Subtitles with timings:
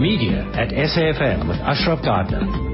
[0.00, 2.69] Media at SAFM with Ashraf Garda.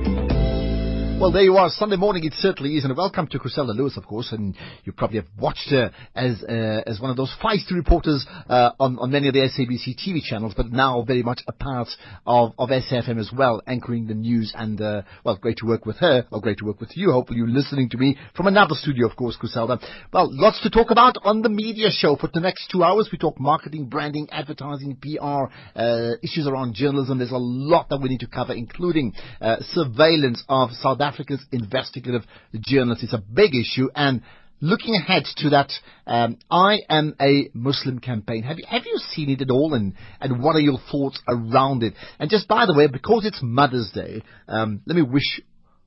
[1.19, 1.71] Well, there you are.
[1.71, 2.85] Sunday morning, it certainly is.
[2.85, 4.33] And welcome to Griselda Lewis, of course.
[4.33, 8.73] And you probably have watched her as uh, as one of those feisty reporters uh,
[8.79, 11.89] on, on many of the SABC TV channels, but now very much a part
[12.27, 14.53] of, of SAFM as well, anchoring the news.
[14.55, 17.11] And, uh, well, great to work with her, or great to work with you.
[17.13, 19.81] Hopefully you're listening to me from another studio, of course, Griselda.
[20.13, 22.17] Well, lots to talk about on the media show.
[22.17, 25.45] For the next two hours, we talk marketing, branding, advertising, PR,
[25.75, 27.17] uh, issues around journalism.
[27.17, 32.23] There's a lot that we need to cover, including uh, surveillance of South Africa's investigative
[32.61, 33.05] journalists.
[33.05, 34.23] It's a big issue and
[34.61, 35.71] looking ahead to that
[36.07, 38.43] um, I am a Muslim campaign.
[38.43, 41.83] Have you have you seen it at all, and and what are your thoughts around
[41.83, 41.95] it?
[42.19, 45.41] And just by the way, because it's Mother's Day, um, let me wish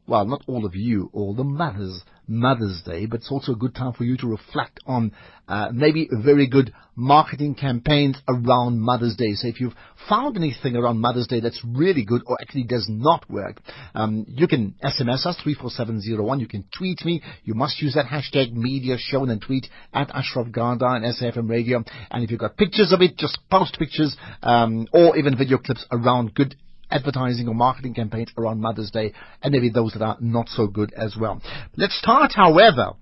[0.09, 3.73] well, not all of you, all the mothers, Mother's Day, but it's also a good
[3.73, 5.11] time for you to reflect on
[5.47, 9.33] uh, maybe very good marketing campaigns around Mother's Day.
[9.33, 9.73] So if you've
[10.07, 13.59] found anything around Mother's Day that's really good or actually does not work,
[13.95, 16.39] um, you can SMS us 34701.
[16.39, 17.23] You can tweet me.
[17.44, 21.83] You must use that hashtag media show and tweet at Ashraf Garda and SAFM Radio.
[22.11, 25.85] And if you've got pictures of it, just post pictures um, or even video clips
[25.91, 26.55] around good
[26.91, 30.93] advertising or marketing campaigns around Mother's Day and maybe those that are not so good
[30.93, 31.41] as well.
[31.75, 32.93] Let's start, however,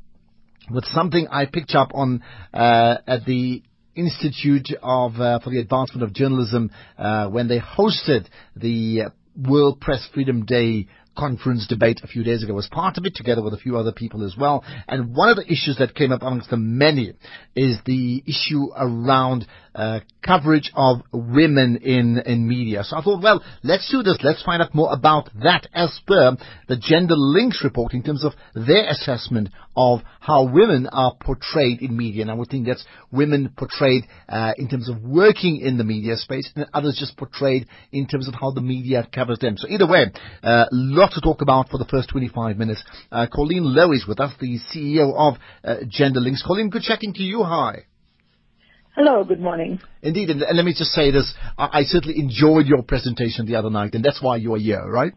[0.69, 3.63] with something I picked up on uh, at the
[3.95, 10.08] Institute of uh, for the Advancement of Journalism uh, when they hosted the World Press
[10.13, 13.58] Freedom Day conference debate a few days ago was part of it, together with a
[13.58, 14.63] few other people as well.
[14.88, 17.13] And one of the issues that came up amongst the many
[17.55, 19.47] is the issue around
[19.78, 22.83] uh, coverage of women in, in media.
[22.83, 24.17] So I thought, well, let's do this.
[24.23, 26.36] Let's find out more about that as per
[26.67, 31.95] the Gender Links report in terms of their assessment of how women are portrayed in
[31.95, 32.23] media.
[32.23, 36.17] And I would think that's women portrayed uh, in terms of working in the media
[36.17, 39.58] space and others just portrayed in terms of how the media covers them.
[39.58, 40.08] So either way,
[40.42, 42.83] uh, lot to talk about for the first 25 minutes.
[43.11, 46.44] Uh, Colleen Lowe is with us, the CEO of uh, Gender Links.
[46.45, 47.44] Colleen, good chatting to you.
[47.44, 47.86] Hi.
[48.97, 49.80] Hello, good morning.
[50.02, 53.69] Indeed, and, let me just say this, I, I, certainly enjoyed your presentation the other
[53.69, 55.13] night, and that's why you're here, right?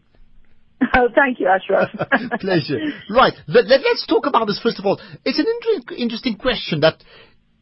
[0.94, 1.88] Oh, thank you, Ashraf.
[2.40, 2.76] Pleasure.
[3.08, 5.00] Right, let, us let, talk about this first of all.
[5.24, 7.02] It's an inter- interesting question that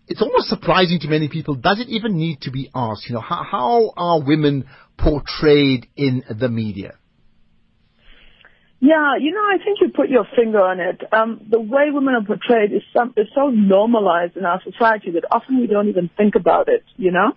[0.08, 1.54] it's almost surprising to many people.
[1.54, 3.08] Does it even need to be asked?
[3.08, 4.64] You know, how, how are women
[4.98, 6.97] portrayed in the media?
[8.80, 11.02] Yeah, you know, I think you put your finger on it.
[11.12, 15.24] Um, the way women are portrayed is, some, is so normalized in our society that
[15.30, 17.32] often we don't even think about it, you know?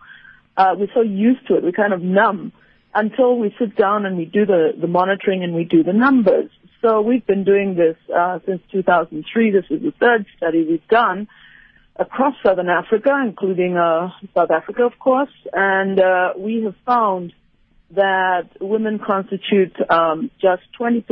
[0.55, 2.51] Uh, we're so used to it, we're kind of numb
[2.93, 6.51] until we sit down and we do the, the monitoring and we do the numbers.
[6.81, 9.51] So we've been doing this uh, since 2003.
[9.51, 11.27] This is the third study we've done
[11.95, 17.33] across Southern Africa, including uh, South Africa, of course, and uh, we have found
[17.95, 21.03] that women constitute um, just 20%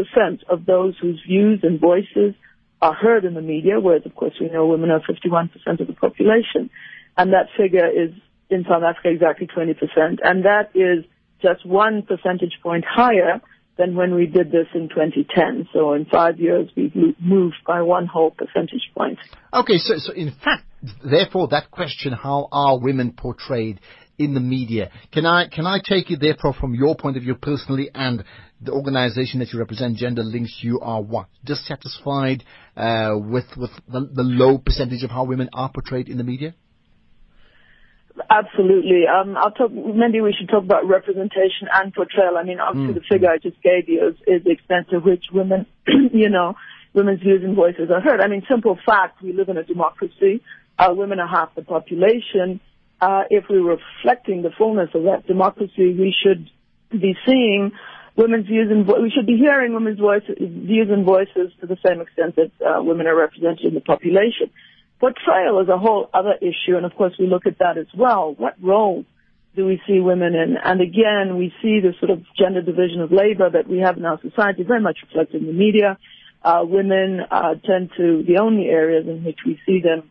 [0.50, 2.36] of those whose views and voices
[2.82, 5.94] are heard in the media, whereas, of course, we know women are 51% of the
[5.94, 6.70] population.
[7.18, 8.12] And that figure is
[8.50, 10.20] in South Africa exactly 20%.
[10.24, 11.06] And that is
[11.42, 13.42] just one percentage point higher
[13.78, 15.70] than when we did this in 2010.
[15.74, 19.20] So in five years, we've moved by one whole percentage point.
[19.54, 20.66] Okay, so, so in fact,
[21.04, 23.80] therefore, that question, how are women portrayed,
[24.20, 24.92] in the media.
[25.12, 28.24] Can I can I take it therefore from your point of view personally and
[28.62, 32.44] the organization that you represent, Gender Links, you are what dissatisfied
[32.76, 36.54] uh, with with the, the, low percentage of how women are portrayed in the media?
[38.30, 39.04] Absolutely.
[39.08, 39.72] Um, I'll talk.
[39.72, 42.36] Maybe we should talk about representation and portrayal.
[42.38, 42.96] I mean, obviously, mm.
[42.96, 45.66] the figure I just gave you is, is the extent to which women,
[46.12, 46.56] you know,
[46.94, 48.20] women's views and voices are heard.
[48.20, 50.44] I mean, simple fact: we live in a democracy.
[50.78, 52.60] Uh, women are half the population
[53.02, 56.50] uh, if we're reflecting the fullness of that democracy, we should
[56.92, 57.72] be seeing
[58.16, 61.78] women's views and vo- we should be hearing women's voices, views and voices to the
[61.86, 64.50] same extent that uh, women are represented in the population.
[65.00, 68.34] Portrayal is a whole other issue, and of course we look at that as well.
[68.38, 69.06] What role
[69.56, 70.58] do we see women in?
[70.62, 74.06] And again, we see the sort of gender division of labor that we have in
[74.06, 75.98] our society very much reflected in the media.
[76.44, 80.10] Uh, women uh, tend to the only areas in which we see them,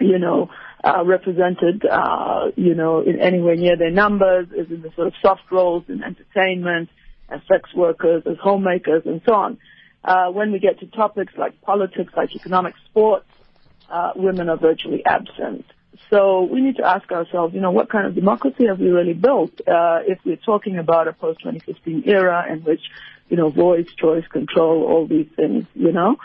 [0.00, 0.50] you know,
[0.86, 5.14] uh, represented, uh, you know, in anywhere near their numbers, is in the sort of
[5.20, 6.88] soft roles in entertainment,
[7.28, 9.58] as sex workers, as homemakers, and so on.
[10.04, 13.26] Uh, when we get to topics like politics, like economic sports,
[13.90, 15.64] uh, women are virtually absent.
[16.08, 19.14] So we need to ask ourselves, you know, what kind of democracy have we really
[19.14, 19.60] built?
[19.66, 22.82] Uh, if we're talking about a post-2015 era in which,
[23.28, 26.16] you know, voice, choice, control, all these things, you know,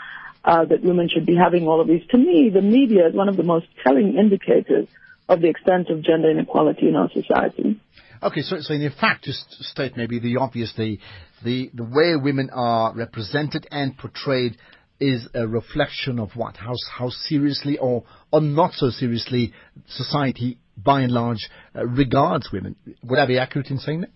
[0.44, 2.02] uh, that women should be having all of these.
[2.10, 4.88] To me, the media is one of the most telling indicators
[5.28, 7.80] of the extent of gender inequality in our society.
[8.22, 10.98] Okay, so, so in fact, to state maybe the obvious, the,
[11.44, 14.56] the, the way women are represented and portrayed
[15.00, 16.56] is a reflection of what?
[16.56, 19.52] How, how seriously or, or not so seriously
[19.88, 22.76] society, by and large, uh, regards women.
[23.02, 24.10] Would I be accurate in saying that?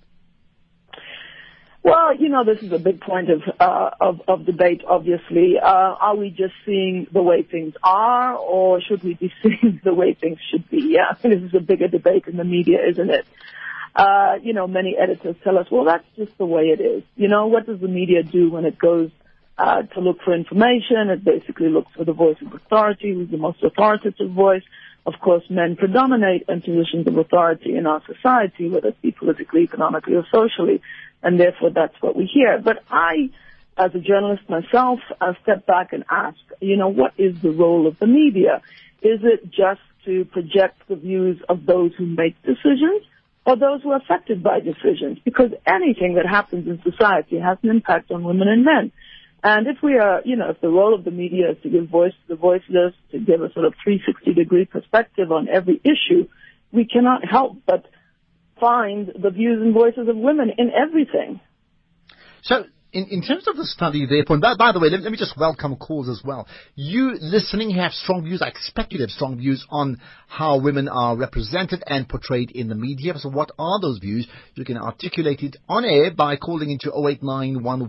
[1.87, 4.83] Well, you know, this is a big point of uh, of, of debate.
[4.85, 9.81] Obviously, uh, are we just seeing the way things are, or should we be seeing
[9.85, 10.79] the way things should be?
[10.79, 13.25] Yeah, this is a bigger debate in the media, isn't it?
[13.95, 17.05] Uh, you know, many editors tell us, well, that's just the way it is.
[17.15, 19.13] You know, what does the media do when it goes
[19.57, 21.09] uh, to look for information?
[21.11, 24.65] It basically looks for the voice of authority, who's the most authoritative voice.
[25.07, 29.63] Of course, men predominate in positions of authority in our society, whether it be politically,
[29.63, 30.83] economically, or socially
[31.23, 32.61] and therefore that's what we hear.
[32.63, 33.31] But I,
[33.77, 37.87] as a journalist myself, uh, step back and ask, you know, what is the role
[37.87, 38.63] of the media?
[39.03, 43.03] Is it just to project the views of those who make decisions
[43.45, 45.19] or those who are affected by decisions?
[45.25, 48.93] Because anything that happens in society has an impact on women and men.
[49.47, 51.89] And if we are, you know, if the role of the media is to give
[51.89, 56.27] voice to the voiceless, to give a sort of 360 degree perspective on every issue,
[56.73, 57.87] we cannot help but
[58.59, 61.39] find the views and voices of women in everything.
[62.43, 62.65] So
[62.97, 65.37] in, in terms of the study, therefore, by, by the way, let, let, me just
[65.37, 66.49] welcome calls as well.
[66.77, 68.41] You listening have strong views.
[68.41, 72.69] I expect you to have strong views on how women are represented and portrayed in
[72.69, 73.13] the media.
[73.19, 74.27] So what are those views?
[74.55, 77.83] You can articulate it on air by calling into 0891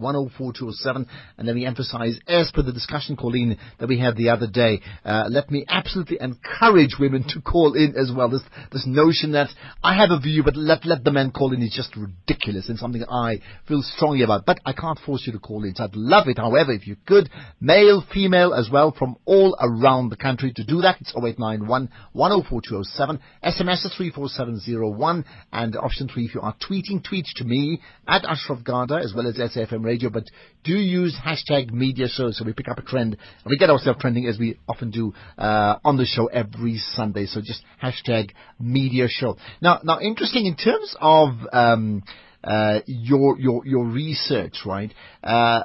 [1.37, 4.81] And let me emphasize, as per the discussion, Colleen, that we had the other day,
[5.05, 8.29] uh, let me absolutely encourage women to call in as well.
[8.29, 8.43] This,
[8.73, 9.47] this notion that
[9.81, 12.77] I have a view, but let, let the men call in is just ridiculous and
[12.77, 13.39] something I
[13.69, 14.45] feel strongly about.
[14.45, 15.75] But I can't force you to call in.
[15.75, 17.29] So I'd love it, however, if you could,
[17.59, 20.97] male, female as well, from all around the country to do that.
[21.01, 23.19] It's 0891 104207.
[23.43, 25.25] SMS is 34701.
[25.51, 29.27] And option three, if you are tweeting, tweet to me at Ashraf Garda as well
[29.27, 30.09] as SAFM Radio.
[30.09, 30.23] But
[30.63, 33.99] do use hashtag media show so we pick up a trend and we get ourselves
[34.01, 37.25] trending as we often do uh, on the show every Sunday.
[37.25, 39.37] So just hashtag media show.
[39.61, 42.03] Now, now interesting in terms of um,
[42.43, 44.93] uh, your your your research, right?
[45.23, 45.63] Uh,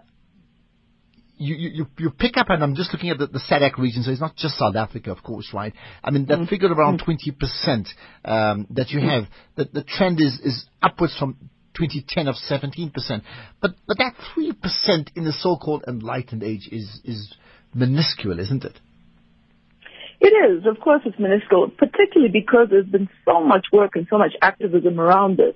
[1.42, 4.12] you, you, you pick up, and I'm just looking at the, the SADC region, so
[4.12, 5.72] it's not just South Africa, of course, right?
[6.04, 6.48] I mean, that mm.
[6.48, 7.86] figure around 20% mm.
[8.24, 9.24] um, that you have,
[9.56, 11.36] the, the trend is, is upwards from
[11.74, 12.92] 2010 of 17%.
[13.60, 17.34] But, but that 3% in the so-called enlightened age is, is
[17.74, 18.78] minuscule, isn't it?
[20.20, 20.64] It is.
[20.66, 25.00] Of course, it's minuscule, particularly because there's been so much work and so much activism
[25.00, 25.54] around this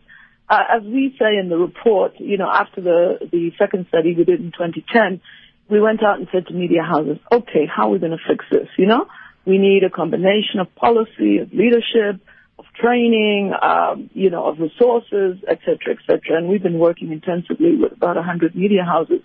[0.48, 4.24] uh, as we say in the report, you know, after the, the second study we
[4.24, 5.20] did in 2010,
[5.68, 8.44] we went out and said to media houses, okay, how are we going to fix
[8.50, 8.68] this?
[8.78, 9.06] You know,
[9.44, 12.20] we need a combination of policy, of leadership,
[12.58, 16.38] of training, um, you know, of resources, et cetera, et cetera.
[16.38, 19.22] And we've been working intensively with about 100 media houses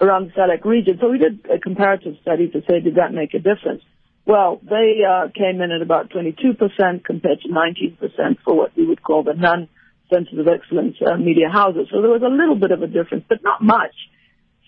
[0.00, 0.98] around the SADC region.
[1.00, 3.82] So we did a comparative study to say, did that make a difference?
[4.26, 9.02] Well, they uh, came in at about 22% compared to 19% for what we would
[9.02, 9.68] call the non
[10.12, 11.88] centers of excellence uh, media houses.
[11.90, 13.94] So there was a little bit of a difference, but not much.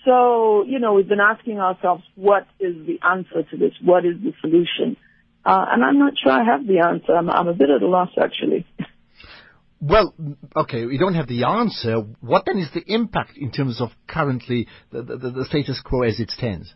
[0.05, 3.73] So, you know, we've been asking ourselves, what is the answer to this?
[3.85, 4.97] What is the solution?
[5.45, 7.15] Uh, and I'm not sure I have the answer.
[7.15, 8.67] I'm, I'm a bit at a loss, actually.
[9.81, 10.15] Well,
[10.55, 12.01] okay, we don't have the answer.
[12.21, 16.21] What then is the impact in terms of currently the, the, the status quo as
[16.21, 16.75] it stands?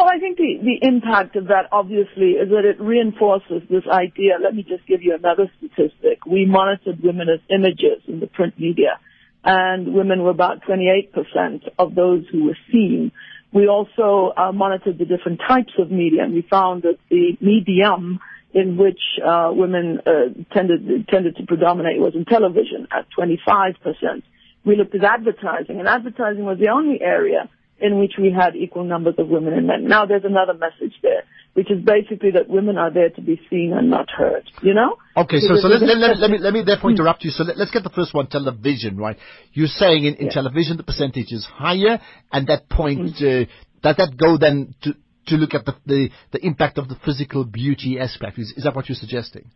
[0.00, 4.38] Well, I think the, the impact of that obviously is that it reinforces this idea.
[4.42, 6.24] Let me just give you another statistic.
[6.24, 8.98] We monitored women as images in the print media
[9.44, 13.12] and women were about 28% of those who were seen.
[13.52, 18.20] We also uh, monitored the different types of media and we found that the medium
[18.54, 24.22] in which uh, women uh, tended tended to predominate was in television at 25%.
[24.64, 28.84] We looked at advertising and advertising was the only area in which we had equal
[28.84, 29.84] numbers of women and men.
[29.86, 31.22] Now there's another message there,
[31.54, 34.96] which is basically that women are there to be seen and not heard, you know?
[35.16, 37.30] Okay, so, so let, let, let, let, me, let me therefore interrupt you.
[37.30, 39.16] So let, us get the first one, television, right?
[39.52, 40.32] You're saying in, in yeah.
[40.32, 42.00] television the percentage is higher,
[42.32, 43.42] and that point, mm-hmm.
[43.42, 44.94] uh, does that go then to,
[45.28, 48.38] to look at the, the, the impact of the physical beauty aspect?
[48.38, 49.50] Is, is that what you're suggesting?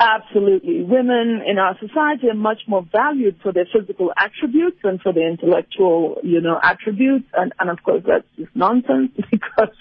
[0.00, 0.82] Absolutely.
[0.82, 5.28] Women in our society are much more valued for their physical attributes than for their
[5.28, 7.26] intellectual, you know, attributes.
[7.34, 9.76] And, and of course that's just nonsense because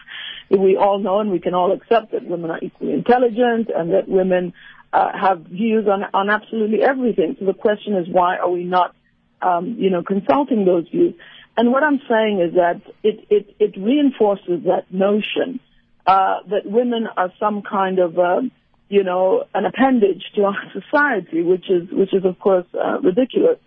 [0.49, 4.09] we all know and we can all accept that women are equally intelligent and that
[4.09, 4.51] women
[4.91, 7.37] uh, have views on, on absolutely everything.
[7.39, 8.93] So the question is why are we not,
[9.41, 11.13] um, you know, consulting those views?
[11.55, 15.61] And what I'm saying is that it, it, it reinforces that notion
[16.05, 18.41] uh, that women are some kind of uh,
[18.89, 23.57] you know, an appendage to our society, which is, which is of course uh, ridiculous.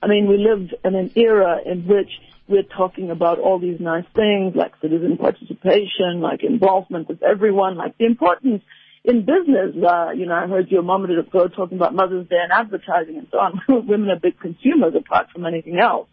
[0.00, 2.10] I mean, we live in an era in which
[2.46, 7.98] we're talking about all these nice things like citizen participation, like involvement with everyone, like
[7.98, 8.62] the importance
[9.04, 9.74] in business.
[9.76, 12.52] Uh, you know, I heard your you a moment ago talking about Mother's Day and
[12.52, 13.60] advertising and so on.
[13.86, 16.08] Women are big consumers apart from anything else.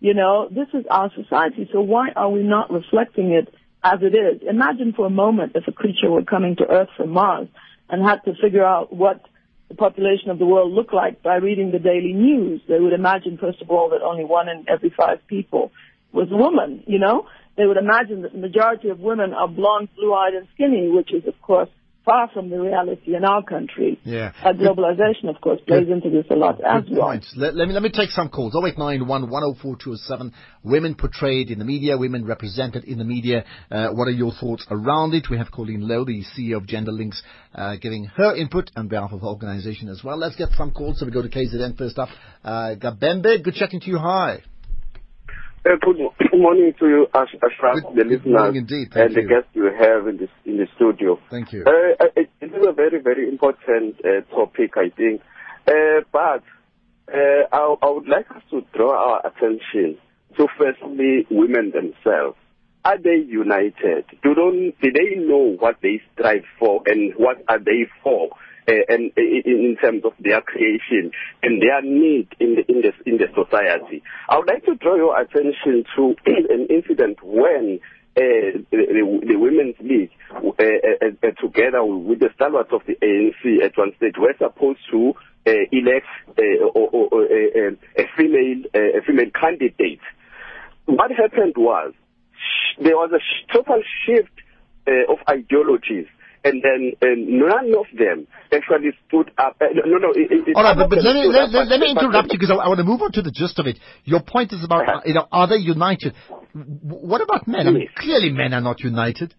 [0.00, 3.52] You know, this is our society, so why are we not reflecting it
[3.84, 4.42] as it is?
[4.48, 7.48] Imagine for a moment if a creature were coming to Earth from Mars
[7.90, 9.20] and had to figure out what
[9.68, 12.60] the population of the world looked like by reading the daily news.
[12.68, 15.70] They would imagine, first of all, that only one in every five people
[16.12, 17.26] was a woman, you know?
[17.56, 21.26] They would imagine that the majority of women are blonde, blue-eyed, and skinny, which is,
[21.26, 21.68] of course,
[22.10, 23.98] far from the reality in our country.
[24.04, 24.32] Yeah.
[24.44, 26.04] Uh, globalization, of course, plays Good.
[26.04, 27.02] into this a lot as well.
[27.02, 27.24] point.
[27.36, 28.54] Let, let me let me take some calls.
[28.54, 30.30] 0891 104
[30.64, 33.44] Women portrayed in the media, women represented in the media.
[33.70, 35.28] Uh, what are your thoughts around it?
[35.30, 37.22] We have Colleen Lowe, the CEO of Gender Links,
[37.54, 40.18] uh, giving her input on behalf of the organization as well.
[40.18, 40.98] Let's get some calls.
[40.98, 42.08] So we go to KZN first up.
[42.44, 43.98] Uh, Gabembe, good chatting to you.
[43.98, 44.42] Hi.
[45.66, 48.88] Uh, good mo- morning to you, Ash- Ashraf, Good- the good listeners, morning indeed.
[48.92, 49.28] Thank and the you.
[49.28, 51.18] guests you have in, this, in the studio.
[51.30, 51.64] Thank you.
[51.66, 55.20] Uh, it, it is a very, very important uh, topic, I think.
[55.68, 56.42] Uh, but
[57.12, 59.98] uh, I, I would like us to draw our attention
[60.38, 62.36] to firstly women themselves.
[62.82, 64.06] Are they united?
[64.22, 68.30] Do, don't, do they know what they strive for and what are they for?
[68.70, 71.10] Uh, and uh, in, terms of their creation
[71.42, 74.94] and their need in the in the in the society, I would like to draw
[74.94, 77.80] your attention to an incident when
[78.16, 83.76] uh, the, the, Women's League, uh, uh, together with the stalwarts of the ANC at
[83.76, 85.14] one stage, were supposed to
[85.72, 86.06] elect
[86.72, 90.00] or, or, or, a female a female candidate.
[90.86, 91.92] What happened was
[92.80, 94.30] there was a total shift
[94.86, 96.06] of ideologies.
[96.42, 99.56] And then uh, none of them actually stood up.
[99.60, 100.10] Uh, no, no.
[100.12, 102.50] It, it, All right, but, but let me let, up, let, me interrupt you because
[102.50, 103.78] I, I want to move on to the gist of it.
[104.04, 104.98] Your point is about Uh-huh.
[104.98, 106.14] uh, you know are they united?
[106.54, 107.66] What about men?
[107.66, 107.92] I mean, Yes.
[107.96, 109.34] clearly men are not united.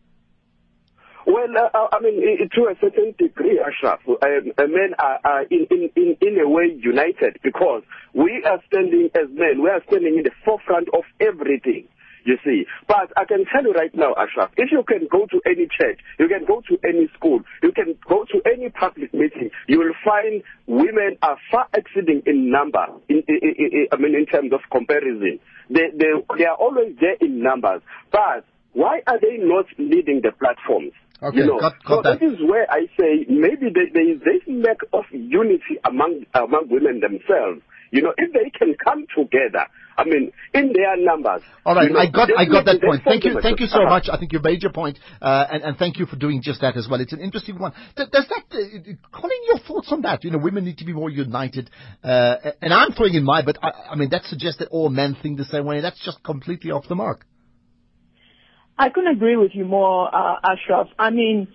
[1.26, 2.18] Well, uh, I mean,
[2.56, 4.18] to a certain degree, Ashraf, um,
[4.58, 9.28] uh, men are, are in, in, in a way united because we are standing as
[9.30, 11.88] men, we are standing in the forefront of everything.
[12.24, 15.42] You see, but I can tell you right now, Ashraf, if you can go to
[15.46, 19.50] any church, you can go to any school, you can go to any public meeting,
[19.68, 22.86] you will find women are far exceeding in number.
[23.10, 27.16] In, in, in, I mean, in terms of comparison, they, they they are always there
[27.20, 27.82] in numbers.
[28.12, 30.94] But why are they not leading the platforms?
[31.24, 32.20] Okay, you know, got- so got that.
[32.20, 37.00] that is where I say maybe there is this lack of unity among among women
[37.00, 37.62] themselves.
[37.92, 39.68] You know, if they can come together,
[39.98, 41.42] I mean, in their numbers.
[41.66, 43.04] All right, you know, I got I got that point.
[43.04, 43.90] Thank you, thank you so uh-huh.
[43.90, 44.08] much.
[44.12, 46.78] I think you made your point, uh, and and thank you for doing just that
[46.78, 47.02] as well.
[47.02, 47.74] It's an interesting one.
[47.98, 50.24] Th- Does that, uh, Colleen, your thoughts on that?
[50.24, 51.70] You know, women need to be more united,
[52.02, 55.18] uh, and I'm throwing in my, but I, I mean that suggests that all men
[55.22, 55.82] think the same way.
[55.82, 57.26] That's just completely off the mark.
[58.78, 60.88] I couldn't agree with you more, uh, Ashraf.
[60.98, 61.50] I mean,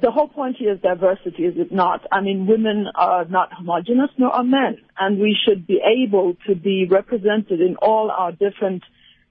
[0.00, 2.06] the whole point here is diversity, is it not?
[2.12, 6.54] I mean, women are not homogenous, nor are men, and we should be able to
[6.54, 8.82] be represented in all our different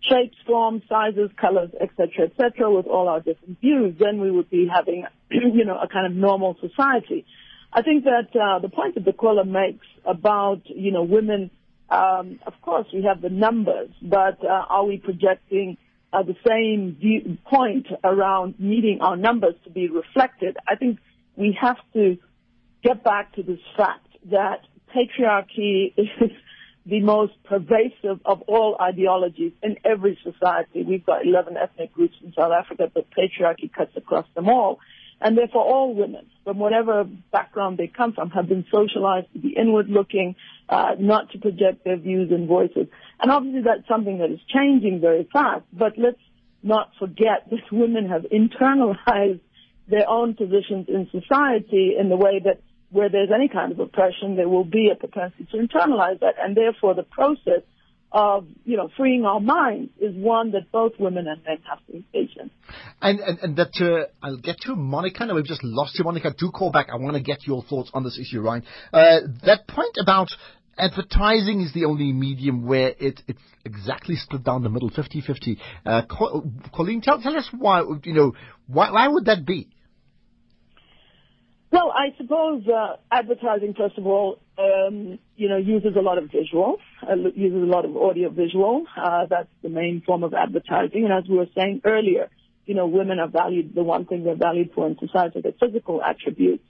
[0.10, 3.96] shapes, forms, sizes, colors, etc., etc., with all our different views.
[4.00, 7.26] Then we would be having, you know, a kind of normal society.
[7.72, 11.52] I think that uh, the point that the caller makes about, you know, women,
[11.90, 15.78] um, of course, we have the numbers, but uh, are we projecting
[16.14, 20.56] uh, the same view, point around needing our numbers to be reflected?
[20.70, 21.00] I think
[21.36, 22.18] we have to
[22.84, 24.62] get back to this fact that
[24.96, 26.08] patriarchy is
[26.86, 30.84] the most pervasive of all ideologies in every society.
[30.84, 34.80] We've got 11 ethnic groups in South Africa, but patriarchy cuts across them all.
[35.24, 39.56] And therefore all women, from whatever background they come from, have been socialized to be
[39.58, 40.36] inward looking,
[40.68, 42.88] uh, not to project their views and voices.
[43.22, 46.20] And obviously that's something that is changing very fast, but let's
[46.62, 49.40] not forget that women have internalized
[49.88, 54.36] their own positions in society in the way that where there's any kind of oppression,
[54.36, 56.36] there will be a propensity to internalize that.
[56.38, 57.64] And therefore the process
[58.14, 61.94] of, you know, freeing our minds is one that both women and men have to
[61.94, 62.52] engage in.
[63.02, 65.26] And, and, and that, uh, I'll get to Monica.
[65.26, 66.34] Now we've just lost you, Monica.
[66.38, 66.88] Do call back.
[66.94, 68.64] I want to get your thoughts on this issue, Ryan.
[68.94, 70.30] Uh, that point about
[70.78, 75.58] advertising is the only medium where it, it's exactly split down the middle, 50-50.
[75.86, 76.02] Uh,
[76.72, 78.34] Colleen, tell, tell us why, you know,
[78.68, 79.70] why, why would that be?
[81.74, 86.26] Well, I suppose uh, advertising, first of all, um, you know, uses a lot of
[86.26, 88.86] visual, uh, uses a lot of audio visual.
[88.96, 91.04] Uh, that's the main form of advertising.
[91.04, 92.30] And as we were saying earlier,
[92.68, 96.00] you know, women are valued, the one thing they're valued for in society, their physical
[96.04, 96.64] attributes.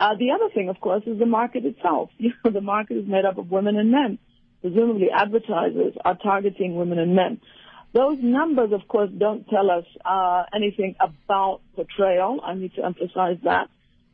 [0.00, 2.10] Uh, the other thing, of course, is the market itself.
[2.18, 4.18] You know, the market is made up of women and men.
[4.62, 7.40] Presumably, advertisers are targeting women and men.
[7.92, 12.40] Those numbers, of course, don't tell us uh, anything about portrayal.
[12.44, 13.68] I need to emphasize that.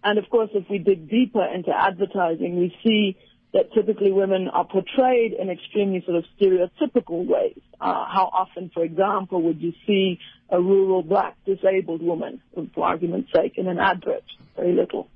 [0.07, 3.19] And of course, if we dig deeper into advertising, we see
[3.53, 7.59] that typically women are portrayed in extremely sort of stereotypical ways.
[7.81, 12.41] Uh, how often, for example, would you see a rural black disabled woman,
[12.73, 14.23] for argument's sake, in an advert?
[14.55, 15.09] Very little.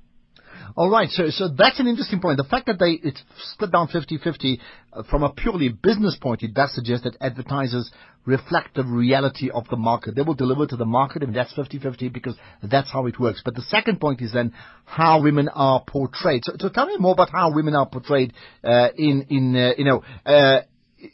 [0.77, 2.37] All right, so so that's an interesting point.
[2.37, 3.23] The fact that they it's
[3.53, 4.59] split down 50-50
[4.93, 7.91] uh, from a purely business point, it does suggest that advertisers
[8.27, 10.15] reflect the reality of the market.
[10.15, 13.41] They will deliver to the market, and that's 50-50 because that's how it works.
[13.45, 14.53] But the second point is then
[14.85, 16.43] how women are portrayed.
[16.45, 19.85] So, so tell me more about how women are portrayed uh, in in uh, you
[19.85, 20.63] know uh,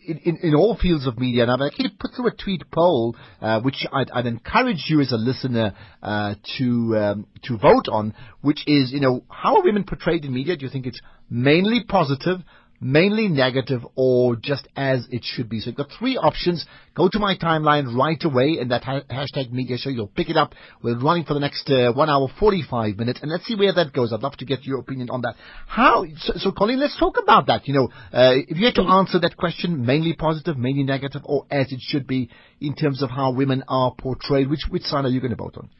[0.06, 3.60] in, in, all fields of media, and I've actually put through a tweet poll, uh,
[3.60, 8.62] which I'd, I'd, encourage you as a listener uh, to um, to vote on, which
[8.66, 10.56] is, you know, how are women portrayed in media?
[10.56, 11.00] Do you think it's
[11.30, 12.40] mainly positive,
[12.80, 15.60] mainly negative or just as it should be.
[15.60, 16.66] So you've got three options.
[16.94, 19.90] Go to my timeline right away in that ha- hashtag media show.
[19.90, 20.54] You'll pick it up.
[20.82, 23.92] We're running for the next uh, one hour, 45 minutes, and let's see where that
[23.92, 24.12] goes.
[24.12, 25.34] I'd love to get your opinion on that.
[25.66, 27.66] How, so, so Colleen, let's talk about that.
[27.68, 31.46] You know, uh, if you had to answer that question, mainly positive, mainly negative, or
[31.50, 32.30] as it should be
[32.60, 35.56] in terms of how women are portrayed, which, which side are you going to vote
[35.58, 35.70] on?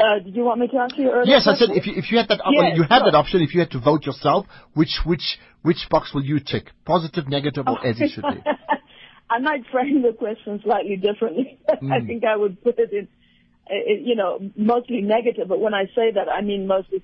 [0.00, 1.70] Uh, did you want me to answer your earlier Yes, question?
[1.70, 3.10] I said if you, if you had that op- Yes, you had sure.
[3.10, 6.64] that option, if you had to vote yourself, which which which box will you tick?
[6.86, 8.40] Positive, negative, or as it should be?
[9.30, 11.58] I might frame the question slightly differently.
[11.68, 12.06] I Hmm.
[12.06, 13.08] think I would put it in,
[13.70, 15.46] uh, you know, mostly negative.
[15.48, 17.02] But when I say that, I mean mostly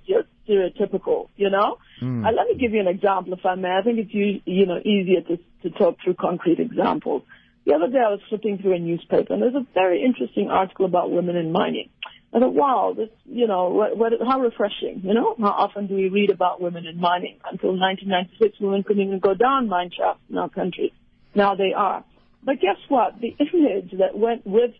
[0.49, 1.29] stereotypical.
[1.37, 1.77] You know.
[2.01, 2.25] Hmm.
[2.25, 3.69] Uh, let me give you an example, if I may.
[3.71, 7.23] I think it's u- you know easier to to talk through concrete examples.
[7.67, 10.87] The other day I was flipping through a newspaper and there's a very interesting article
[10.87, 11.89] about women in mining.
[12.37, 15.35] I thought, wow, this, you know, what, what, how refreshing, you know?
[15.39, 17.39] How often do we read about women in mining?
[17.51, 20.93] Until 1996, women couldn't even go down mine shafts in our country.
[21.35, 22.05] Now they are.
[22.45, 23.19] But guess what?
[23.23, 24.73] The image that went with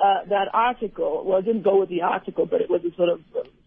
[0.00, 3.10] uh, that article, well, it didn't go with the article, but it was a sort
[3.10, 3.20] of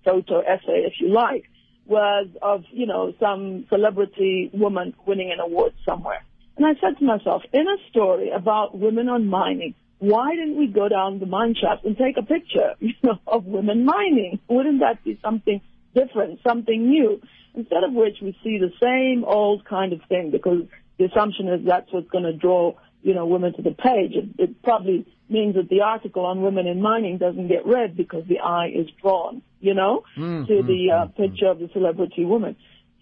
[0.03, 1.43] photo essay, if you like,
[1.85, 6.25] was of, you know, some celebrity woman winning an award somewhere.
[6.57, 9.75] And I said to myself, in a story about women on mining,
[10.09, 13.45] why didn't we go down the mine shaft and take a picture, you know, of
[13.45, 14.39] women mining?
[14.47, 15.61] Wouldn't that be something
[15.93, 17.21] different, something new?
[17.53, 20.63] Instead of which we see the same old kind of thing because
[20.97, 24.11] the assumption is that's what's going to draw, you know, women to the page.
[24.13, 28.23] It, it probably means that the article on women in mining doesn't get read because
[28.27, 31.69] the eye is drawn, you know, hmm, to the hmm, uh, hmm, picture of the
[31.73, 32.55] celebrity woman.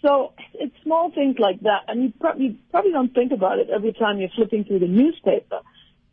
[0.05, 3.93] So it's small things like that, and you probably probably don't think about it every
[3.93, 5.61] time you're flipping through the newspaper.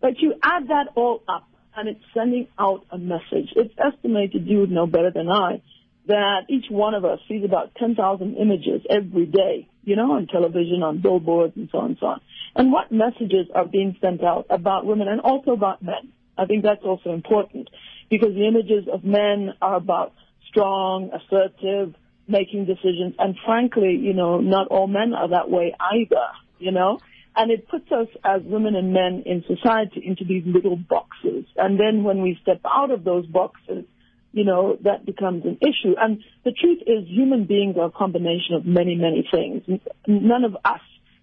[0.00, 3.52] But you add that all up, and it's sending out a message.
[3.54, 5.62] It's estimated, you would know better than I,
[6.06, 10.82] that each one of us sees about 10,000 images every day, you know, on television,
[10.82, 12.20] on billboards, and so on and so on.
[12.56, 16.12] And what messages are being sent out about women and also about men?
[16.36, 17.68] I think that's also important
[18.08, 20.14] because the images of men are about
[20.48, 21.94] strong, assertive,
[22.26, 23.14] making decisions.
[23.18, 26.26] And frankly, you know, not all men are that way either,
[26.58, 26.98] you know.
[27.36, 31.44] And it puts us as women and men in society into these little boxes.
[31.56, 33.84] And then when we step out of those boxes,
[34.32, 35.94] you know, that becomes an issue.
[36.00, 39.62] And the truth is human beings are a combination of many, many things.
[40.06, 40.80] None of us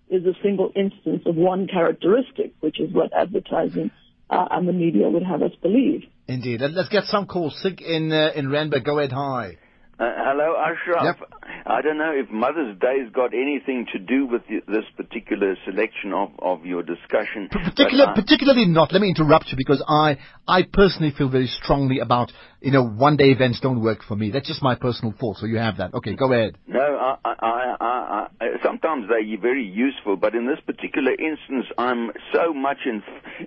[0.09, 3.91] is a single instance of one characteristic, which is what advertising
[4.29, 6.03] uh, and the media would have us believe.
[6.27, 6.61] Indeed.
[6.61, 7.57] Let- Let's get some calls.
[7.61, 8.83] Sig in uh, in Randburg.
[8.83, 9.11] Go ahead.
[9.13, 9.57] Hi.
[9.99, 11.17] Uh, hello, Ashraf.
[11.19, 11.29] Yep.
[11.65, 16.13] I don't know if Mother's Day's got anything to do with the, this particular selection
[16.13, 17.49] of, of your discussion.
[17.49, 18.93] Particular, I- particularly not.
[18.93, 22.31] Let me interrupt you because I, I personally feel very strongly about,
[22.67, 24.29] you know, one day events don't work for me.
[24.29, 25.37] That's just my personal thought.
[25.37, 25.93] So you have that.
[25.93, 26.57] Okay, go ahead.
[26.67, 32.11] No, I, I, I, I, sometimes they're very useful, but in this particular instance, I'm
[32.33, 33.01] so much in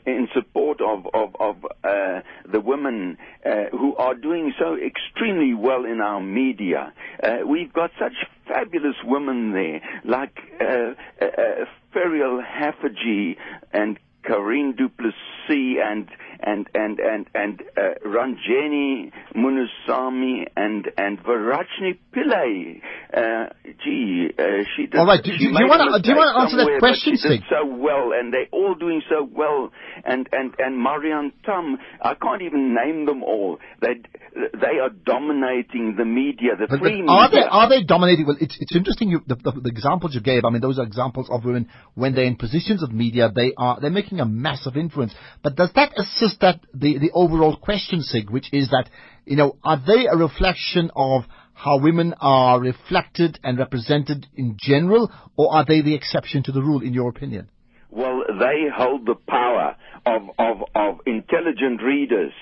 [0.07, 5.85] in support of of, of uh, the women uh, who are doing so extremely well
[5.85, 6.95] in our media.
[7.23, 8.15] Uh, we've got such
[8.49, 13.37] fabulous women there, like uh, uh, uh, Haffajee
[13.71, 16.09] and Carien du Plessis and
[16.43, 22.81] and and and and uh, Ranjeni Munusamy and and Verashni Pillay.
[23.15, 23.51] Uh,
[23.85, 24.43] gee, uh,
[24.77, 24.97] she did.
[24.97, 27.43] All right, do- do you wanna- do you wanna answer that question, but she did
[27.51, 29.71] so well, and they're all doing so well.
[30.05, 33.59] And and and Marianne Thamm, I can't even name them all.
[33.81, 33.95] They
[34.35, 38.27] they are dominating the media, the But, but free are they are they dominating?
[38.27, 39.11] Well, it's it's interesting.
[39.11, 40.45] You, the, the, the examples you gave.
[40.45, 43.31] I mean, those are examples of women when they're in positions of media.
[43.35, 45.15] They are they're making a massive influence.
[45.43, 48.89] But does that assist that the the overall question, Sig, which is that
[49.25, 55.13] you know, are they a reflection of how women are reflected and represented in general,
[55.37, 57.51] or are they the exception to the rule, in your opinion?
[57.91, 62.33] Well, they hold the power of, of, of intelligent readers,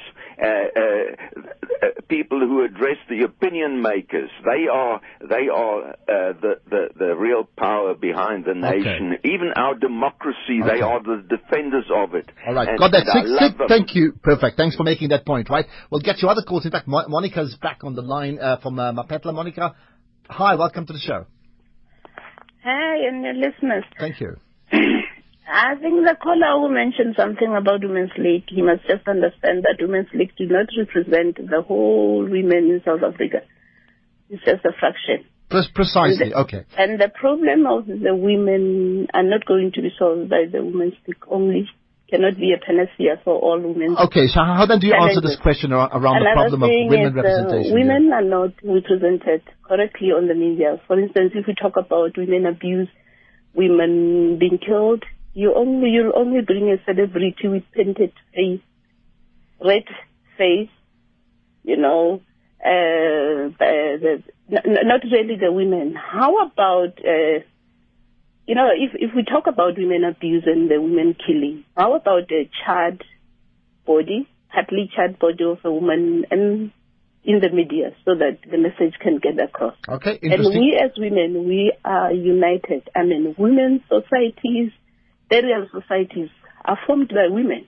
[2.08, 4.30] people who address the opinion makers.
[4.44, 5.94] They are, they are uh,
[6.40, 9.14] the, the, the real power behind the nation.
[9.18, 9.28] Okay.
[9.28, 12.30] Even our democracy, they are the defenders of it.
[12.46, 13.06] All right, And- got that.
[13.06, 14.12] Six, six, thank you.
[14.22, 14.56] Perfect.
[14.56, 15.66] Thanks for making that point, right?
[15.90, 16.64] We'll get you other calls.
[16.64, 19.32] In fact, Mo- Monica's back on the line uh, from uh, Mapetla.
[19.34, 19.74] Monica,
[20.28, 21.26] hi, welcome to the show.
[22.64, 23.84] Hi, and your listeners.
[23.98, 24.36] Thank you.
[25.48, 29.80] I think the caller who mentioned something about Women's League, he must just understand that
[29.80, 33.40] Women's League do not represent the whole women in South Africa.
[34.28, 35.24] It's just a fraction.
[35.48, 36.34] Pre- precisely.
[36.34, 36.64] Okay.
[36.76, 40.94] And the problem of the women are not going to be solved by the Women's
[41.06, 41.68] League only.
[42.10, 43.96] Cannot be a panacea for all women.
[43.98, 47.12] Okay, so how then do you answer this question ar- around the problem of women
[47.12, 47.74] uh, representation?
[47.74, 50.80] women are not represented correctly on the media.
[50.86, 52.88] For instance, if we talk about women abuse,
[53.54, 55.04] women being killed,
[55.38, 58.60] you only you'll only bring a celebrity with painted face,
[59.64, 59.84] red
[60.36, 60.68] face,
[61.62, 62.20] you know,
[62.60, 64.20] uh, the,
[64.50, 65.94] the, n- not really the women.
[65.94, 67.38] How about uh,
[68.48, 72.26] you know, if if we talk about women abuse and the women killing, how about
[72.26, 73.04] the charred
[73.86, 76.72] body, partly charred body of a woman, and
[77.22, 79.76] in the media, so that the message can get across?
[79.88, 80.52] Okay, interesting.
[80.52, 82.90] And we as women, we are united.
[82.96, 84.72] I mean, women's societies,
[85.30, 86.30] burial societies
[86.64, 87.66] are formed by women.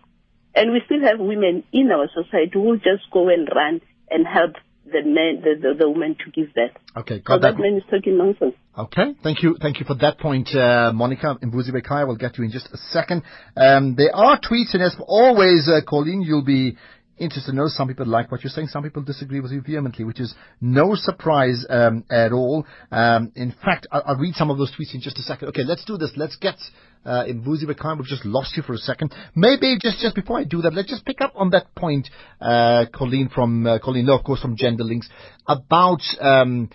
[0.55, 4.55] And we still have women in our society who just go and run and help
[4.85, 6.73] the men, the, the, the women to give birth.
[6.97, 7.63] okay, So got that that.
[7.63, 8.55] man is talking nonsense.
[8.77, 12.07] Okay, thank you, thank you for that point, uh, Monica Mbuzi Bekaya.
[12.07, 13.23] We'll get you in just a second.
[13.57, 16.77] Um, there are tweets, and as always, uh, Colleen, you'll be
[17.21, 20.05] interested to know some people like what you're saying, some people disagree with you vehemently,
[20.05, 22.67] which is no surprise um, at all.
[22.91, 25.49] Um, in fact, I'll, I'll read some of those tweets in just a second.
[25.49, 26.13] Okay, let's do this.
[26.17, 26.57] Let's get
[27.05, 27.97] uh, Mbuzi Bekaya.
[27.99, 29.15] We've just lost you for a second.
[29.35, 32.09] Maybe just just before I do that, let's just pick up on that point,
[32.41, 35.09] uh, Colleen from uh, Colleen, Lowe, of course, from Gender Links
[35.47, 36.01] about.
[36.21, 36.71] Um,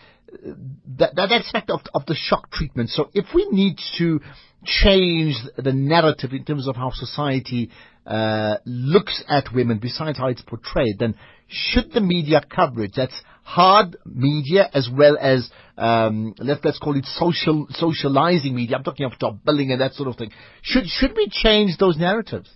[0.97, 2.89] that, that aspect of, of the shock treatment.
[2.89, 4.19] So if we need to
[4.63, 7.69] change the narrative in terms of how society
[8.05, 11.15] uh, looks at women, besides how it's portrayed, then
[11.47, 17.05] should the media coverage, that's hard media as well as um, let's let's call it
[17.05, 18.77] social socializing media.
[18.77, 20.31] I'm talking of job billing and that sort of thing.
[20.63, 22.49] Should should we change those narratives?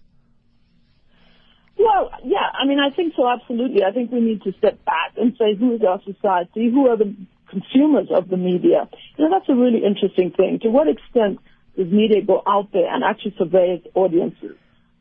[1.78, 3.84] Well, yeah, I mean, I think so, absolutely.
[3.86, 6.70] I think we need to step back and say, who is our society?
[6.70, 7.15] Who are the
[7.50, 8.90] consumers of the media?
[9.18, 10.60] You know, that's a really interesting thing.
[10.64, 11.40] To what extent
[11.78, 14.56] does media go out there and actually survey its audiences?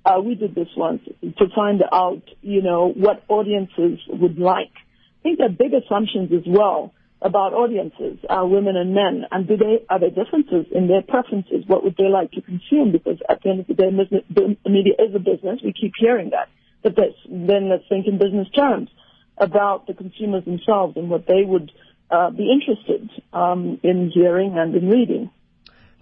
[0.04, 4.72] Uh, we did this once to find out, you know, what audiences would like.
[4.74, 9.48] I think there are big assumptions as well about audiences, uh, women and men, and
[9.48, 11.64] do they, are there differences in their preferences?
[11.66, 12.92] What would they like to consume?
[12.92, 15.58] Because at the end of the day, media is a business.
[15.64, 16.48] We keep hearing that.
[16.82, 16.94] But
[17.28, 18.88] then let's think in business terms
[19.36, 21.72] about the consumers themselves and what they would
[22.10, 25.30] uh, be interested um, in hearing and in reading.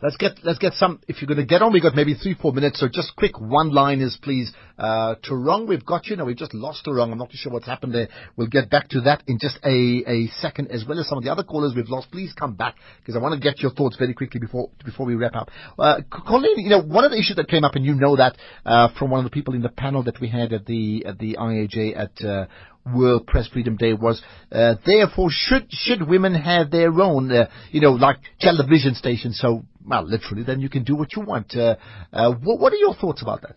[0.02, 1.00] Let's get let's get some.
[1.08, 2.80] If you're going to get on, we've got maybe three four minutes.
[2.80, 4.52] So just quick one liners, please.
[4.78, 6.16] Uh, Turong, we've got you.
[6.16, 7.12] Now we've just lost Turong.
[7.12, 8.08] I'm not too sure what's happened there.
[8.36, 11.24] We'll get back to that in just a a second, as well as some of
[11.24, 12.10] the other callers we've lost.
[12.10, 15.14] Please come back because I want to get your thoughts very quickly before before we
[15.14, 15.50] wrap up.
[15.78, 18.36] Uh, Colleen, you know one of the issues that came up, and you know that
[18.66, 21.18] uh, from one of the people in the panel that we had at the at
[21.18, 22.24] the IAJ at.
[22.24, 22.46] Uh,
[22.94, 24.22] World Press Freedom Day was,
[24.52, 29.38] uh, therefore, should should women have their own, uh, you know, like television stations?
[29.40, 31.56] So, well, literally, then you can do what you want.
[31.56, 31.76] Uh,
[32.12, 33.56] uh, what, what are your thoughts about that?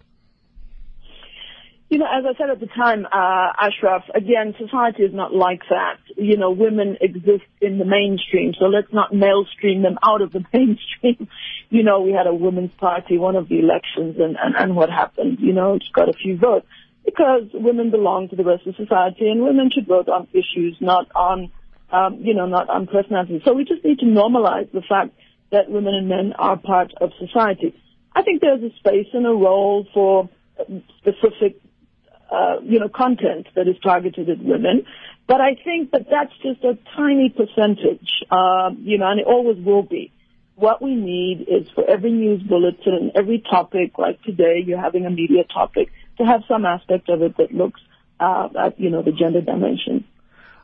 [1.89, 5.61] You know, as I said at the time, uh, Ashraf, again, society is not like
[5.71, 5.97] that.
[6.17, 10.45] You know, women exist in the mainstream, so let's not mainstream them out of the
[10.53, 11.27] mainstream.
[11.71, 14.91] You know, we had a women's party, one of the elections, and, and, and what
[14.91, 15.39] happened?
[15.39, 16.67] You know, it's got a few votes.
[17.09, 21.07] Because women belong to the rest of society, and women should vote on issues, not
[21.15, 21.51] on,
[21.91, 23.41] um, you know, not on personalities.
[23.45, 25.11] So we just need to normalize the fact
[25.51, 27.73] that women and men are part of society.
[28.15, 30.29] I think there's a space and a role for
[30.99, 31.59] specific
[32.31, 34.85] uh, you know, content that is targeted at women.
[35.27, 39.57] But I think that that's just a tiny percentage, uh, you know, and it always
[39.57, 40.11] will be.
[40.55, 45.09] What we need is for every news bulletin, every topic, like today, you're having a
[45.09, 47.81] media topic, to have some aspect of it that looks
[48.19, 50.05] uh, at, you know, the gender dimension.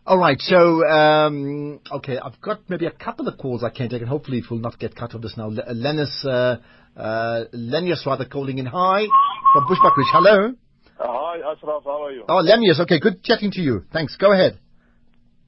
[0.06, 4.02] All right, so um, okay, I've got maybe a couple of calls I can take,
[4.02, 5.48] and hopefully it will not get cut off this now.
[5.48, 6.58] Le- Lennis, uh,
[6.96, 8.68] uh, Lenius rather calling in.
[8.68, 9.08] Hi
[9.54, 10.12] from Bushbuckridge.
[10.12, 10.54] Hello.
[11.00, 11.84] Hi, Ashraf.
[11.86, 12.24] How are you?
[12.30, 12.80] Oh, Lemnius.
[12.82, 13.86] Okay, good chatting to you.
[13.91, 14.15] Thanks.
[14.15, 14.60] Go ahead.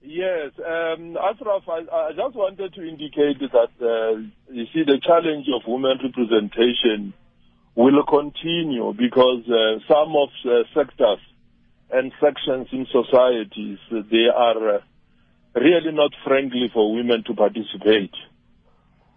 [0.02, 4.18] Yes, um, Ashraf, I, I just wanted to indicate that, uh,
[4.50, 7.14] you see, the challenge of women representation
[7.78, 11.20] will continue because uh, some of uh, sectors
[11.92, 13.78] and sections in societies,
[14.12, 14.80] they are uh,
[15.54, 18.14] really not friendly for women to participate.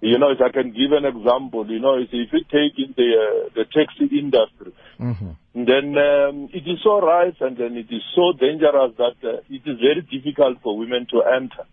[0.03, 3.11] You know, if I can give an example, you know, if you take in the
[3.17, 5.65] uh, the taxi industry, Mm-hmm.
[5.65, 9.63] then um, it is so rife and then it is so dangerous that uh, it
[9.65, 11.65] is very difficult for women to enter.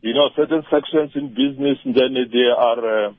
[0.00, 3.12] You know, certain sections in business, then they are uh,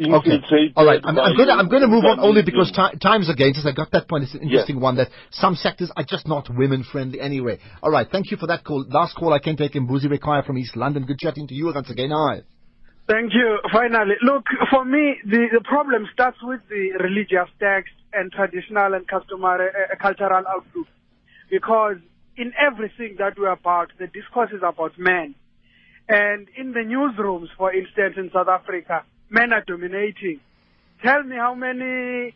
[0.00, 0.40] Okay.
[0.40, 0.72] infiltrated.
[0.76, 1.00] All right.
[1.04, 3.66] I'm, I'm going to I'm going to move on only because ti time's against us.
[3.66, 4.24] I got that point.
[4.24, 7.58] It's an interesting one that some sectors are just not women friendly anyway.
[7.82, 8.06] All right.
[8.10, 8.86] Thank you for that call.
[8.88, 11.04] Last call I can take in Buzi Rekaya from East London.
[11.04, 12.10] Good chatting to you once again.
[12.12, 12.42] Hi.
[13.08, 13.58] Thank you.
[13.72, 19.06] Finally, look, for me, the, the problem starts with the religious text and traditional and
[19.06, 20.86] customary uh, cultural outlook.
[21.50, 21.96] Because
[22.36, 25.34] in everything that we're about, the discourse is about men.
[26.08, 30.40] And in the newsrooms, for instance, in South Africa, men are dominating.
[31.02, 32.34] Tell me how many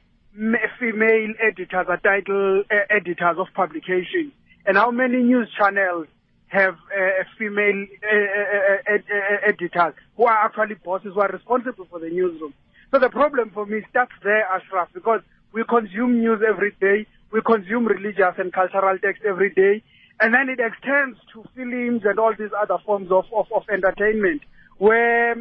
[0.81, 4.33] female editors are title uh, editors of publications,
[4.67, 6.07] and how many news channels
[6.49, 9.05] have uh, female uh, ed-
[9.47, 12.55] editors who are actually bosses who are responsible for the newsroom.
[12.91, 15.21] So the problem for me starts there, Ashraf, because
[15.53, 19.83] we consume news every day, we consume religious and cultural text every day,
[20.21, 24.43] and then it extends to films and all these other forms of, of, of entertainment
[24.79, 25.35] where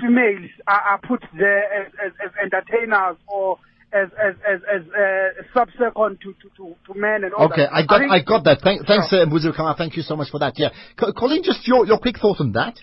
[0.00, 3.58] females are, are put there as, as, as entertainers or
[3.92, 7.72] as as as, as uh, subsequent to, to, to, to men and all Okay, that.
[7.74, 8.58] I got think- I got that.
[8.62, 9.76] Thank, thanks, uh, Buzi Rekaya.
[9.76, 10.58] Thank you so much for that.
[10.58, 10.68] Yeah.
[10.98, 12.74] Co- Colleen, just your your quick thought on that.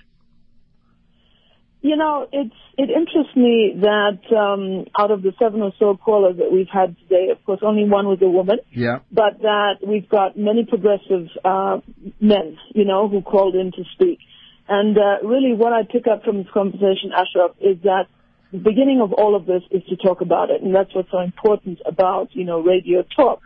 [1.82, 6.38] You know, it's it interests me that um, out of the seven or so callers
[6.38, 8.58] that we've had today, of course, only one was a woman.
[8.71, 9.00] Yeah.
[9.12, 11.78] but that we've got many progressive uh,
[12.19, 14.19] men, you know, who called in to speak.
[14.69, 18.08] And uh, really, what I pick up from this conversation, Ashraf, is that
[18.51, 21.19] the beginning of all of this is to talk about it, and that's what's so
[21.19, 23.41] important about, you know, radio talk.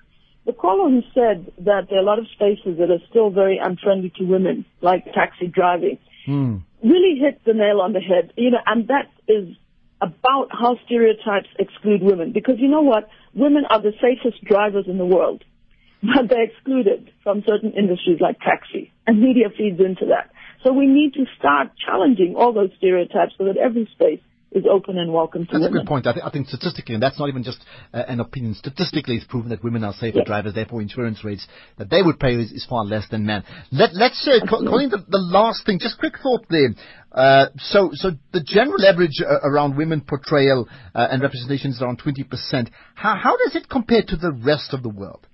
[0.45, 3.59] The caller who said that there are a lot of spaces that are still very
[3.63, 6.57] unfriendly to women, like taxi driving, Hmm.
[6.83, 8.33] really hit the nail on the head.
[8.37, 9.55] You know, and that is
[10.01, 12.31] about how stereotypes exclude women.
[12.31, 13.07] Because you know what?
[13.35, 15.43] Women are the safest drivers in the world,
[16.03, 20.31] but they're excluded from certain industries like taxi, and media feeds into that.
[20.63, 24.19] So we need to start challenging all those stereotypes so that every space
[24.51, 25.83] is open and welcome to That's a women.
[25.83, 26.05] good point.
[26.07, 27.59] I, th- I think statistically, and that's not even just
[27.93, 30.27] uh, an opinion, statistically it's proven that women are safer Yes.
[30.27, 31.47] drivers, therefore insurance rates
[31.77, 33.43] that they would pay is, is far less than men.
[33.71, 36.69] Let, let's uh, co- Colleen, the, the last thing, just quick thought there.
[37.13, 42.01] Uh, so, so the general average uh, around women portrayal uh, and representation is around
[42.01, 42.69] 20%.
[42.93, 45.25] How, how does it compare to the rest of the world?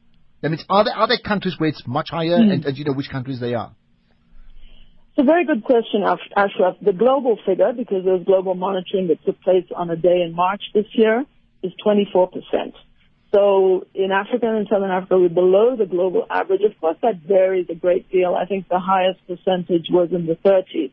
[0.43, 2.51] I mean, are there, are there countries where it's much higher, Hmm.
[2.51, 3.71] and, and you know which countries they are?
[5.17, 6.75] It's a very good question, Ash- Ashraf.
[6.79, 10.61] The global figure, because there's global monitoring that took place on a day in March
[10.75, 11.25] this year,
[11.63, 12.29] is 24%.
[13.33, 16.61] So in Africa and in Southern Africa, we're below the global average.
[16.61, 18.35] Of course, that varies a great deal.
[18.35, 20.91] I think the highest percentage was in the 30s.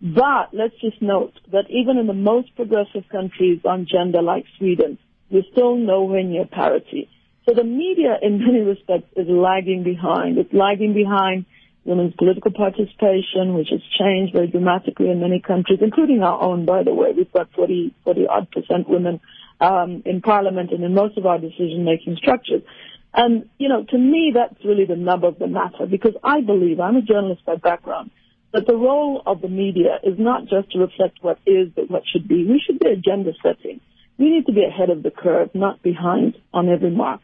[0.00, 4.96] But let's just note that even in the most progressive countries on gender like Sweden,
[5.30, 7.10] we're still nowhere near parity.
[7.46, 10.38] So the media in many respects is lagging behind.
[10.38, 11.44] It's lagging behind
[11.86, 16.82] women's political participation, which has changed very dramatically in many countries, including our own, by
[16.82, 17.12] the way.
[17.16, 19.20] We've got 40, 40 odd percent women
[19.60, 22.62] um, in parliament and in most of our decision-making structures.
[23.14, 26.80] And, you know, to me, that's really the nub of the matter because I believe,
[26.80, 28.10] I'm a journalist by background,
[28.52, 32.02] that the role of the media is not just to reflect what is, but what
[32.10, 32.44] should be.
[32.44, 33.80] We should be agenda setting.
[34.18, 37.20] We need to be ahead of the curve, not behind on every mark.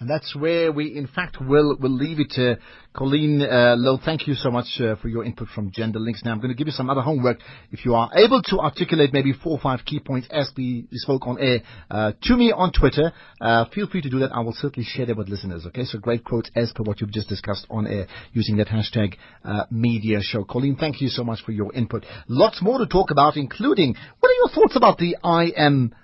[0.00, 2.34] And that's where we, in fact, will will leave it.
[2.36, 2.60] Uh,
[2.96, 6.22] Colleen uh, Lowe, thank you so much uh, for your input from Gender Links.
[6.24, 7.38] Now, I'm going to give you some other homework.
[7.72, 11.26] If you are able to articulate maybe four or five key points as we spoke
[11.26, 14.30] on air uh, to me on Twitter, uh, feel free to do that.
[14.32, 15.66] I will certainly share them with listeners.
[15.66, 19.16] Okay, so great quotes as per what you've just discussed on air using that hashtag
[19.44, 20.44] uh, media show.
[20.44, 22.04] Colleen, thank you so much for your input.
[22.28, 25.94] Lots more to talk about, including what are your thoughts about the I am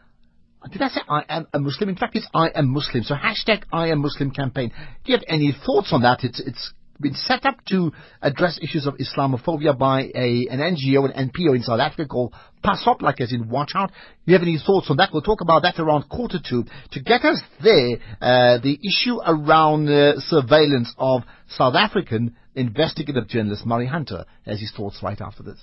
[0.69, 1.89] did I say I am a Muslim?
[1.89, 3.03] In fact, it's I am Muslim.
[3.03, 4.71] So hashtag I am Muslim campaign.
[5.05, 6.23] Do you have any thoughts on that?
[6.23, 11.31] It's it's been set up to address issues of Islamophobia by a an NGO, an
[11.31, 13.91] NPO in South Africa called PASSOP, like as in Watch Out.
[13.91, 13.95] Do
[14.27, 15.11] you have any thoughts on that?
[15.13, 16.65] We'll talk about that around quarter two.
[16.93, 23.65] To get us there, uh, the issue around uh, surveillance of South African investigative journalist
[23.65, 25.59] Murray Hunter has his thoughts right after this.